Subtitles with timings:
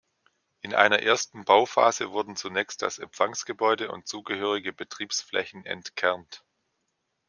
[0.61, 6.43] In einer ersten Bauphase wurden zunächst das Empfangsgebäude und zugehörige Betriebsflächen entkernt.